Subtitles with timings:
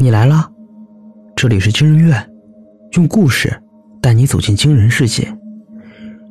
[0.00, 0.48] 你来了，
[1.34, 2.30] 这里是惊人院，
[2.92, 3.52] 用故事
[4.00, 5.26] 带你走进惊人世界。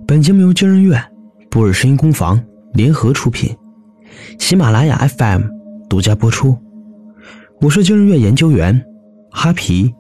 [0.08, 1.04] 本节目由惊人院、
[1.52, 2.42] 布尔声音工坊
[2.72, 3.54] 联合出品，
[4.40, 5.42] 喜马拉雅 FM
[5.90, 6.58] 独家播出。
[7.60, 8.82] 我是惊人院研究员
[9.32, 9.94] 哈皮，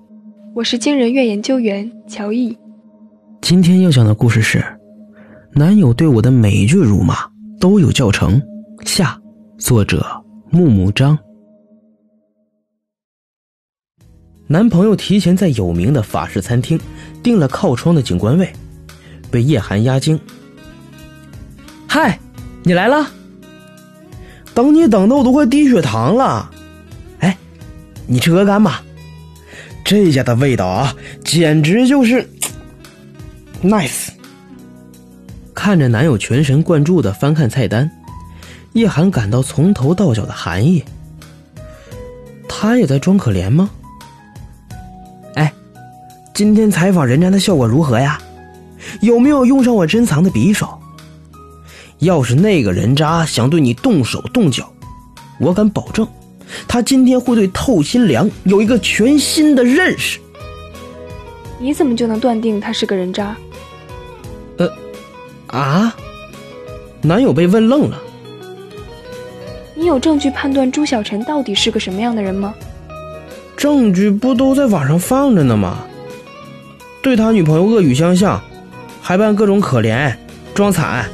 [0.55, 2.57] 我是惊人院研究员乔毅。
[3.41, 4.63] 今天要讲的故事是：
[5.51, 7.15] 男友对我的每一句辱骂
[7.59, 8.41] 都有教程。
[8.85, 9.19] 下，
[9.57, 10.05] 作者
[10.51, 11.19] 木木章。
[14.49, 16.79] 男朋友提前在有名的法式餐厅
[17.21, 18.51] 订了靠窗的景观位，
[19.29, 20.17] 被叶寒压惊。
[21.85, 22.17] 嗨，
[22.63, 23.11] 你来了！
[24.53, 26.49] 等你等的我都快低血糖了。
[27.19, 27.37] 哎，
[28.05, 28.81] 你吃鹅肝吧，
[29.83, 30.95] 这家的味道啊，
[31.25, 32.25] 简直就是
[33.61, 34.07] nice。
[35.53, 37.91] 看着男友全神贯注的翻看菜单，
[38.71, 40.85] 叶寒感到从头到脚的寒意。
[42.47, 43.69] 他也在装可怜吗？
[46.37, 48.21] 今天采访人家的效果如何呀？
[49.01, 50.69] 有没有用上我珍藏的匕首？
[51.97, 54.71] 要是那个人渣想对你动手动脚，
[55.39, 56.07] 我敢保证，
[56.67, 60.19] 他今天会对透心凉有一个全新的认识。
[61.57, 63.35] 你怎么就能断定他是个人渣？
[64.59, 64.71] 呃，
[65.47, 65.91] 啊？
[67.01, 67.99] 男友被问愣了。
[69.73, 72.53] 你有证据判断朱小晨到底是个什么样的人吗？
[73.55, 75.79] 证据不都在网上放着呢吗？
[77.01, 78.41] 对他女朋友恶语相向，
[79.01, 80.13] 还扮各种可怜、
[80.53, 81.05] 装惨，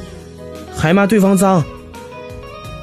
[0.74, 1.62] 还骂对方脏，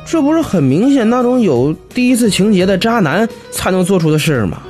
[0.05, 4.61] 这不是很明显那种有第一次情节的渣男才能做出的事吗？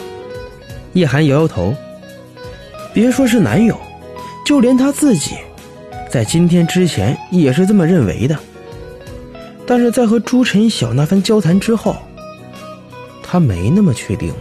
[0.93, 1.75] 叶寒摇摇头，
[2.93, 3.79] 别说是男友，
[4.45, 5.35] 就连他自己，
[6.09, 8.37] 在今天之前也是这么认为的。
[9.67, 11.95] 但是在和朱晨晓那番交谈之后，
[13.21, 14.35] 他没那么确定了。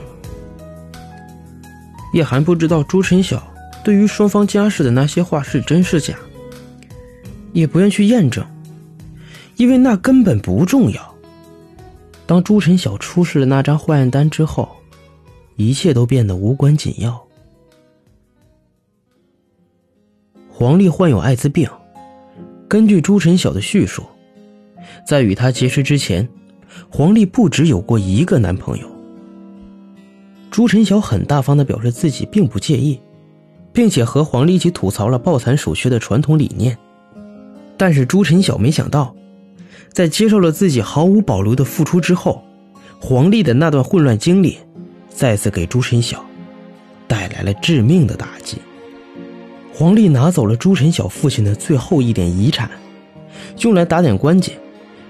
[2.15, 3.41] 叶寒不知道朱晨晓。
[3.83, 6.15] 对于双方家事的那些话是真是假，
[7.53, 8.45] 也不愿去验证，
[9.57, 11.15] 因为那根本不重要。
[12.27, 14.69] 当朱晨晓出示了那张化验单之后，
[15.57, 17.21] 一切都变得无关紧要。
[20.49, 21.69] 黄丽患有艾滋病，
[22.69, 24.05] 根据朱晨晓的叙述，
[25.07, 26.29] 在与他结识之前，
[26.91, 28.87] 黄丽不只有过一个男朋友。
[30.51, 33.01] 朱晨晓很大方的表示自己并不介意。
[33.73, 36.77] 并且和黄丽一起吐槽了抱残守缺的传统理念，
[37.77, 39.15] 但是朱晨晓没想到，
[39.93, 42.43] 在接受了自己毫无保留的付出之后，
[42.99, 44.59] 黄丽的那段混乱经历，
[45.09, 46.25] 再次给朱晨晓
[47.07, 48.59] 带来了致命的打击。
[49.73, 52.71] 黄丽拿走了朱晨晓父亲的最后一点遗产，
[53.61, 54.53] 用来打点关节，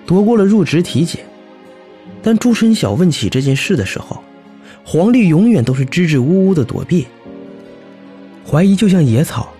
[0.06, 1.24] 夺过了入职体检。
[2.22, 4.22] 当朱晨晓问起这件事的时候，
[4.84, 7.06] 黄丽永远都是支支吾吾的躲避。
[8.50, 9.52] 怀疑就像野草，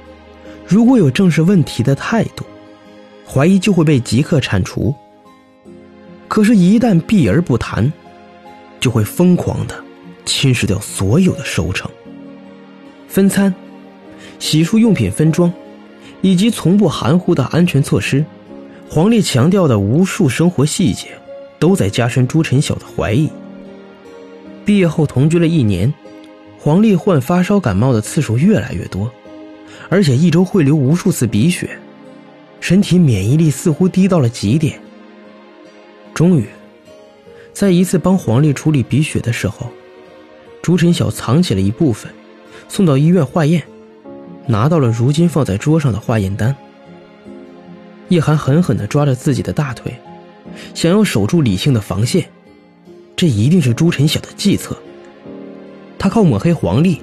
[0.67, 2.45] 如果有正视问题的态度，
[3.25, 4.93] 怀疑就会被即刻铲除。
[6.27, 7.93] 可是，一旦避而不谈，
[8.81, 9.81] 就会疯狂的
[10.25, 11.89] 侵蚀掉所有的收成。
[13.06, 13.55] 分餐、
[14.41, 15.53] 洗漱用品分装，
[16.21, 18.25] 以及从不含糊的安全措施，
[18.89, 21.11] 黄丽强调的无数生活细节，
[21.61, 23.31] 都在加深朱晨晓的怀疑。
[24.65, 25.93] 毕业后同居了一年。
[26.62, 29.10] 黄丽患发烧感冒的次数越来越多，
[29.88, 31.71] 而且一周会流无数次鼻血，
[32.60, 34.78] 身体免疫力似乎低到了极点。
[36.12, 36.47] 终于，
[37.54, 39.71] 在一次帮黄丽处理鼻血的时候，
[40.60, 42.12] 朱晨晓藏起了一部分，
[42.69, 43.62] 送到医院化验，
[44.47, 46.54] 拿到了如今放在桌上的化验单。
[48.09, 49.98] 叶寒狠狠地抓着自己的大腿，
[50.75, 52.28] 想要守住理性的防线，
[53.16, 54.77] 这一定是朱晨晓的计策。
[56.00, 57.03] 他靠抹黑黄丽，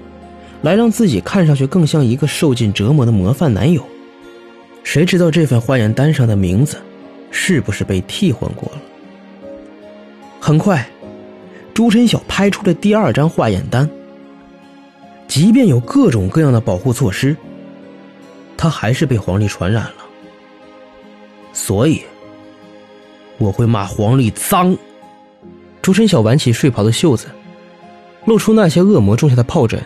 [0.64, 3.86] 来让自己看上去更像一个受尽折磨的模范男友。
[4.84, 6.78] 谁知道这份化验单上的名字，
[7.30, 8.82] 是不是被替换过了？
[10.40, 10.90] 很快，
[11.76, 13.88] 朱晨晓拍出了第二张化验单。
[15.28, 17.38] 即便有各种各样的保护措施，
[18.58, 19.94] 他还是被黄丽传染了。
[21.54, 22.02] 所以，
[23.38, 24.76] 我会骂黄丽脏。
[25.84, 27.28] 朱晨晓挽起睡袍的袖子。
[28.28, 29.82] 露出那些恶魔种下的疱疹，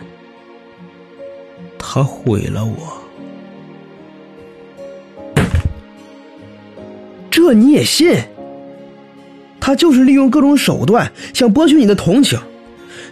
[1.78, 3.00] 他毁了我。
[7.30, 8.16] 这你也信？
[9.60, 12.36] 他就是利用各种手段想博取你的同情。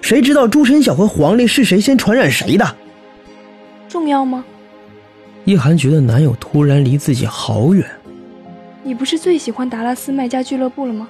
[0.02, 2.76] 谁知道朱晨晓和黄丽是谁先传染谁的？
[3.88, 4.44] 重要吗？
[5.44, 7.88] 叶寒觉得男友突然离自己好远。
[8.82, 11.08] 你不是最喜欢达拉斯卖家俱乐部了吗？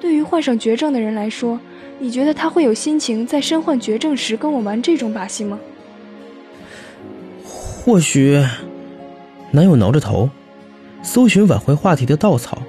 [0.00, 1.60] 对于患上绝症的人来说，
[1.98, 5.58] 你觉得他会有心情在身患绝症时跟我玩这种把戏吗？
[7.42, 8.42] 或许，
[9.50, 10.28] 男友挠着头，
[11.02, 12.62] 搜寻挽回话题的稻草。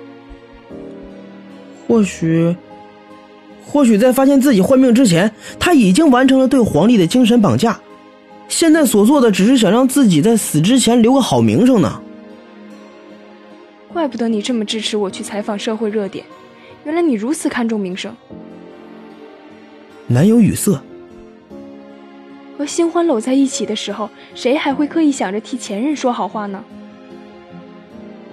[1.87, 2.55] 或许，
[3.65, 7.79] 或许在发现自己患病之前，他已经完成了对黄历的精神绑架，
[8.47, 12.01] 现在所做的只是想让自己在死之前留个好名声呢。
[13.91, 16.25] 怪不得你这么支持我去采访社会热点，
[16.83, 18.13] 原来你如此看重名声。
[20.07, 20.79] 男友语塞。
[22.57, 26.63] 和新欢搂在一起的时候，谁还会刻意想着替前任说好话呢？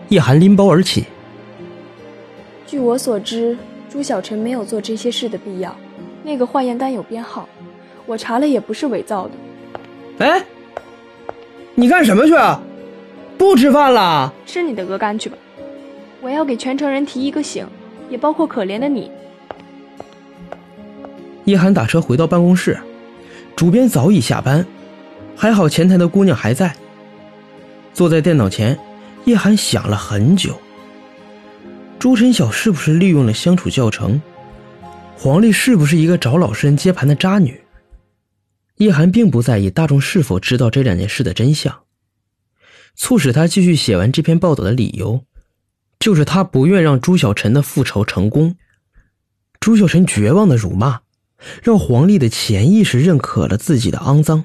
[0.08, 1.04] 叶寒拎包而起。
[2.66, 3.56] 据我所知，
[3.90, 5.74] 朱小晨没有做这些事的必要。
[6.22, 7.48] 那个化验单有编号，
[8.06, 9.30] 我查了也不是伪造的。
[10.18, 10.44] 哎，
[11.74, 12.34] 你干什么去？
[13.38, 14.32] 不吃饭了？
[14.46, 15.36] 吃你的鹅肝去吧！
[16.20, 17.66] 我要给全城人提一个醒，
[18.08, 19.10] 也包括可怜的你。
[21.44, 22.78] 叶寒打车回到办公室。
[23.54, 24.66] 主编早已下班，
[25.36, 26.74] 还好前台的姑娘还在。
[27.92, 28.78] 坐在电脑前，
[29.26, 30.58] 叶寒想了很久。
[31.98, 34.20] 朱晨晓是不是利用了相处教程？
[35.16, 37.60] 黄丽是不是一个找老实人接盘的渣女？
[38.78, 41.82] 叶寒并不在意大众是否知道这两件事的真相。
[42.96, 45.24] 促使他继续写完这篇报道的理由，
[46.00, 48.56] 就是他不愿让朱小晨的复仇成功。
[49.60, 51.01] 朱小晨绝望的辱骂。
[51.62, 54.44] 让黄丽的潜意识认可了自己的肮脏。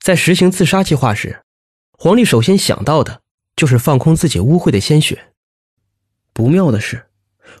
[0.00, 1.42] 在实行自杀计划时，
[1.92, 3.22] 黄丽首先想到的
[3.56, 5.32] 就是放空自己污秽的鲜血。
[6.32, 7.06] 不妙的是，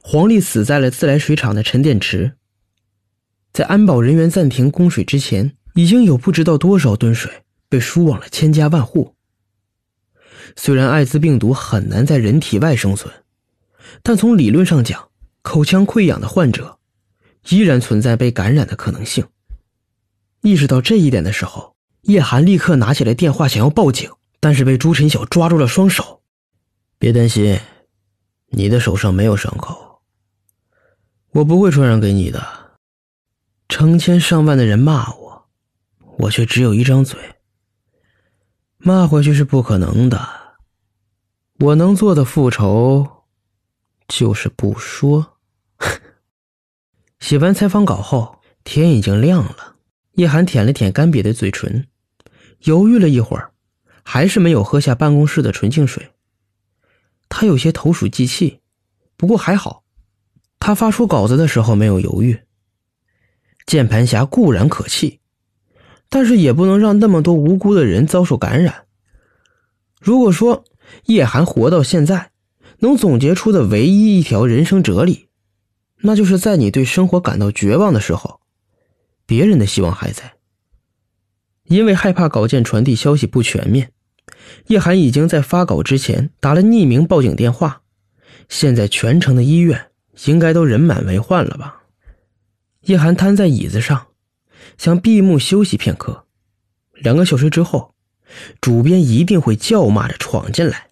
[0.02, 2.36] 黄丽死在了自来水厂的沉淀池。
[3.52, 9.14] 在安保人员暂停供水之前，已经有不知道多少吨水被输往了千家万户。
[10.56, 13.12] 虽然艾滋病毒很难在人体外生存，
[14.02, 15.10] 但从理论上讲，
[15.42, 16.77] 口腔溃疡的患者。
[17.50, 19.26] 依然存在被感染的可能性。
[20.42, 24.10] 意识到这一点的时候，叶寒立刻拿起来电话，想要报警，
[24.40, 26.22] 但是被朱晨晓抓住了双手。
[26.98, 27.60] 别担心，
[28.48, 30.00] 你的手上没有伤口，
[31.30, 32.44] 我不会传染给你的。
[33.68, 35.48] 成千上万的人骂我，
[36.18, 37.20] 我却只有一张嘴，
[38.78, 40.26] 骂回去是不可能的。
[41.60, 43.24] 我能做的复仇，
[44.06, 45.37] 就是不说。
[47.28, 49.76] 写完采访稿后，天已经亮了。
[50.14, 51.86] 叶寒舔了舔干瘪的嘴唇，
[52.60, 53.50] 犹豫了一会儿，
[54.02, 56.08] 还是没有喝下办公室的纯净水。
[57.28, 58.60] 他有些投鼠忌器，
[59.18, 59.82] 不过还好，
[60.58, 62.40] 他发出稿子的时候没有犹豫。
[63.66, 65.20] 键盘侠固然可气，
[66.08, 68.86] 但是也不能让那么多无辜的人遭受感染。
[70.00, 70.64] 如果说
[71.04, 72.30] 叶寒活到现在，
[72.78, 75.27] 能总结出的唯一一条人生哲理。
[76.00, 78.40] 那就是在你对生活感到绝望的时候，
[79.26, 80.34] 别人的希望还在。
[81.64, 83.92] 因为害怕稿件传递消息不全面，
[84.68, 87.82] 叶寒已经在发稿之前打了匿名报警电话。
[88.48, 89.90] 现在全城的医院
[90.24, 91.82] 应该都人满为患了吧？
[92.82, 94.06] 叶寒瘫在椅子上，
[94.78, 96.24] 想闭目休息片刻。
[96.94, 97.94] 两个小时之后，
[98.60, 100.88] 主编一定会叫骂着闯进来，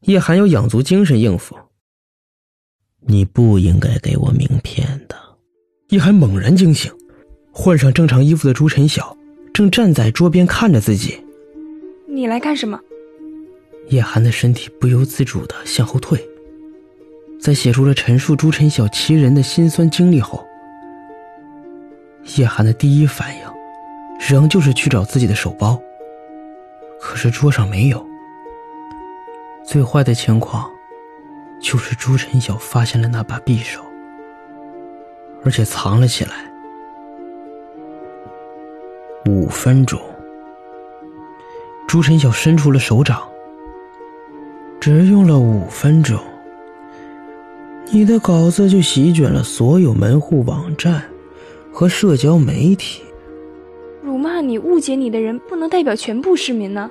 [0.00, 1.56] 叶寒要养足精神应付。
[3.06, 5.16] 你不应该给我名片的。
[5.88, 6.90] 叶寒猛然惊醒，
[7.52, 9.16] 换上正常衣服的朱晨晓
[9.52, 11.22] 正站在桌边看着自己。
[12.08, 12.80] 你来干什么？
[13.88, 16.18] 叶寒的身体不由自主的向后退。
[17.38, 20.42] 在写出了陈述朱晨晓其人的辛酸经历后，
[22.36, 23.42] 叶寒的第一反应
[24.18, 25.78] 仍旧是去找自己的手包。
[26.98, 28.04] 可是桌上没有。
[29.66, 30.70] 最坏的情况。
[31.64, 33.80] 就是朱晨晓发现了那把匕首，
[35.42, 36.52] 而且藏了起来。
[39.24, 39.98] 五分钟，
[41.88, 43.26] 朱晨晓伸出了手掌。
[44.78, 46.20] 只用了五分钟，
[47.90, 51.02] 你的稿子就席卷了所有门户网站
[51.72, 53.02] 和社交媒体。
[54.02, 56.90] 辱骂你、误解你的人，不能代表全部市民呢。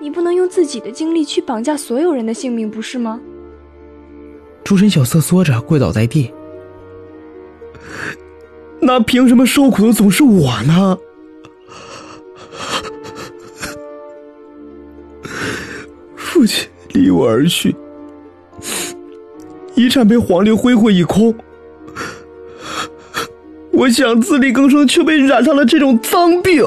[0.00, 3.20] 你不能用自己的经历去绑架所有人的性命，不是吗？
[4.68, 6.30] 朱晨晓瑟缩着跪倒在地。
[8.82, 10.98] 那凭什么受苦的总是我呢？
[16.16, 17.74] 父亲离我而去，
[19.74, 21.34] 遗产被皇帝挥霍一空，
[23.72, 26.62] 我想自力更生，却被染上了这种脏病。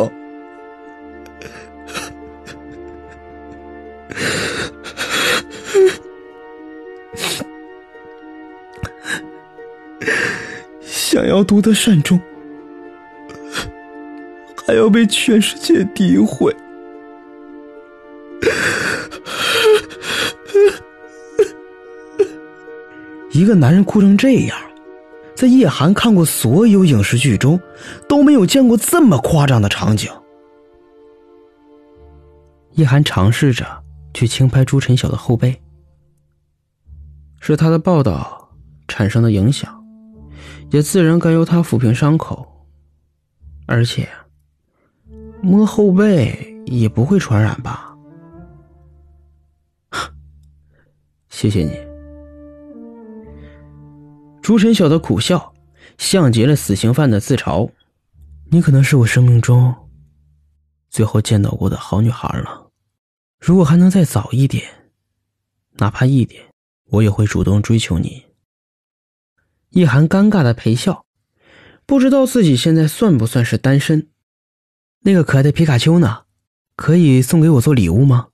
[11.21, 12.19] 想要读得善终，
[14.65, 16.51] 还要被全世界诋毁。
[23.29, 24.57] 一个男人哭成这样，
[25.35, 27.59] 在叶寒看过所有影视剧中
[28.09, 30.09] 都没有见过这么夸张的场景。
[32.71, 33.63] 叶寒尝试着
[34.15, 35.55] 去轻拍朱晨晓的后背，
[37.39, 38.49] 是他的报道
[38.87, 39.80] 产生的影响，
[40.71, 42.47] 也自然该由他抚平伤口。
[43.67, 44.09] 而且，
[45.41, 47.95] 摸后背也不会传染吧？
[51.29, 51.71] 谢谢你。
[54.41, 55.53] 朱晨晓的苦笑，
[55.97, 57.69] 像极了死刑犯的自嘲。
[58.49, 59.73] 你可能是我生命中
[60.89, 62.69] 最后见到过的好女孩了。
[63.39, 64.65] 如果还能再早一点，
[65.77, 66.43] 哪怕一点，
[66.89, 68.21] 我也会主动追求你。
[69.73, 71.05] 一涵尴尬的陪笑，
[71.85, 74.09] 不知道自己现在算不算是单身。
[74.99, 76.23] 那个可爱的皮卡丘呢？
[76.75, 78.27] 可以送给我做礼物吗？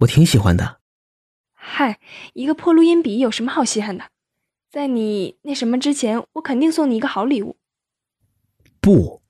[0.00, 0.80] 我挺喜欢的。
[1.54, 1.98] 嗨，
[2.34, 4.04] 一个破录音笔有什么好稀罕的？
[4.70, 7.56] 在你那什么之前，我肯定送你一个好礼物。
[8.78, 9.22] 不，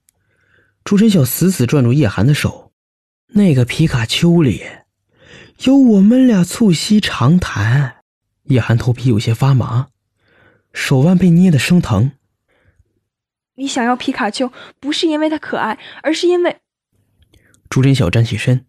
[0.83, 2.73] 朱晨晓死死攥住叶寒的手，
[3.29, 4.65] 那个皮卡丘里
[5.61, 7.99] 有我们俩促膝长谈。
[8.45, 9.89] 叶寒头皮有些发麻，
[10.77, 12.13] 手腕被捏得生疼。
[13.55, 16.61] 你想要皮卡丘，不是因为它可爱，而是因为……
[17.71, 18.67] 朱晨晓站起身，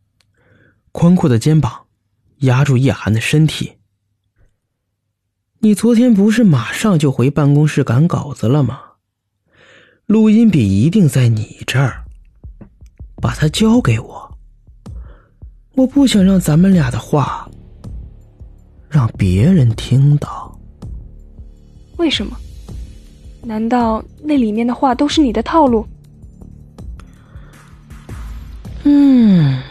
[0.94, 1.88] 宽阔的肩膀
[2.38, 3.74] 压住叶寒的身体。
[5.60, 8.82] 你昨天不是马上就回办公室赶稿子了吗？
[10.06, 12.06] 录音笔一定在你这儿，
[13.22, 14.38] 把它交给我。
[15.76, 17.52] 我不想让咱们俩的话
[18.90, 20.47] 让别人听到。
[21.98, 22.38] 为什么？
[23.44, 25.88] 难道那里面的话都是你的套路？
[28.84, 29.62] 嗯，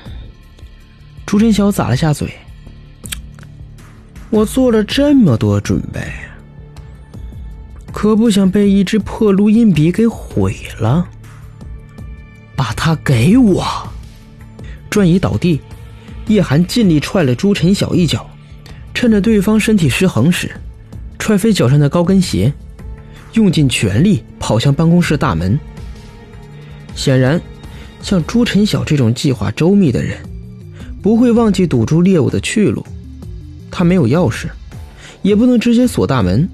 [1.24, 2.32] 朱晨晓咂了下嘴。
[4.30, 6.00] 我做了这么多准备，
[7.92, 11.08] 可不想被一支破录音笔给毁了。
[12.56, 13.64] 把它给我！
[14.90, 15.60] 转椅倒地，
[16.26, 18.28] 叶寒尽力踹了朱晨晓一脚，
[18.94, 20.50] 趁着对方身体失衡时，
[21.26, 22.52] 踹飞脚上的高跟鞋，
[23.32, 25.58] 用尽全力跑向办公室大门。
[26.94, 27.42] 显然，
[28.00, 30.16] 像朱晨晓这种计划周密的人，
[31.02, 32.86] 不会忘记堵住猎物的去路。
[33.72, 34.46] 他没有钥匙，
[35.22, 36.48] 也不能直接锁大门，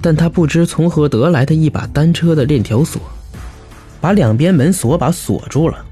[0.00, 2.98] 但他不知从何得来的一把单车的链条锁，
[4.00, 5.84] 把两边门锁把锁住了。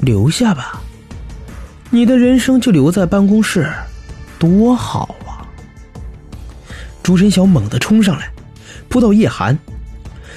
[0.00, 0.82] 留下吧，
[1.88, 3.70] 你的人生就留在办公室，
[4.40, 5.14] 多好！
[7.10, 8.30] 朱晨晓猛地冲上来，
[8.88, 9.58] 扑到叶寒，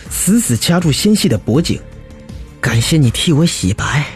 [0.10, 1.80] 死死掐住纤细的脖颈。
[2.60, 4.08] 感谢你替我洗白，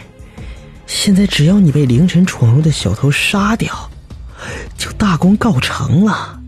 [0.84, 3.88] 现在只要你被凌晨闯入的小偷杀掉。
[4.76, 6.40] 就大功告成了，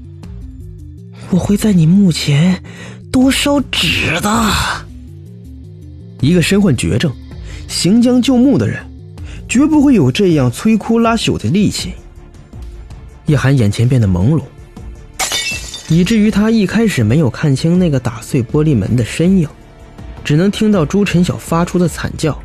[1.31, 2.61] 我会在你墓前
[3.13, 4.53] 多烧纸的。
[6.19, 7.15] 一个身患绝症、
[7.69, 8.85] 行将就木的人，
[9.49, 11.93] 绝不会有这样摧枯拉朽的力气。
[13.27, 14.43] 叶寒眼前变得朦胧，
[15.91, 19.47] 以至于他一开始没有看清那个打碎玻璃门的身影，
[20.25, 22.41] 只能听到朱晨晓发出的惨叫。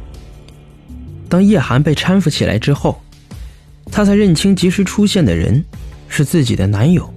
[1.30, 3.00] 当叶寒被搀扶起来之后。
[3.92, 5.64] 他才认清及时出现的人
[6.10, 7.08] 是自己的男友。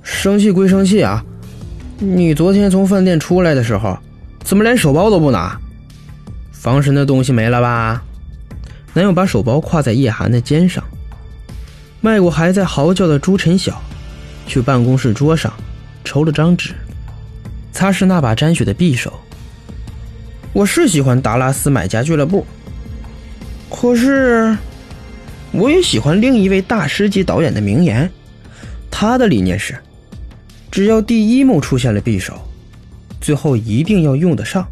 [0.00, 1.22] 生气归生气啊，
[1.98, 3.98] 你昨天从饭店出来的时候，
[4.44, 5.58] 怎么连手包都不拿？
[6.52, 8.00] 防身的东西没了吧？
[8.94, 10.82] 男友把手包挎在叶寒的肩上，
[12.00, 13.82] 迈过还在嚎叫的朱晨晓，
[14.50, 15.52] 去办公室桌上
[16.02, 16.74] 抽了张纸，
[17.70, 19.20] 擦拭那把沾血的匕首。
[20.52, 22.44] 我是喜欢达拉斯买家俱乐部。
[23.70, 24.58] 可是，
[25.52, 28.10] 我也喜欢另一位大师级导演的名言。
[28.90, 29.78] 他的理念是：
[30.68, 32.36] 只要第一幕出现了匕首，
[33.20, 34.66] 最后一定要用得上。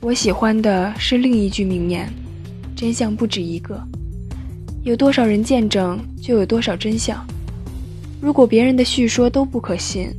[0.00, 2.12] 我喜欢的是另一句名言：
[2.76, 3.82] 真相不止一个，
[4.82, 7.26] 有多少人见证，就有多少真相。
[8.20, 10.10] 如果别人的叙说都不可信，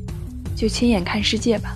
[0.55, 1.75] 就亲眼看世界吧。